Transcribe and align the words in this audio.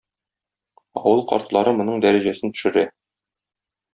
Авыл 1.01 1.21
картлары 1.33 1.75
моның 1.81 2.01
дәрәҗәсен 2.07 2.57
төшерә. 2.57 2.87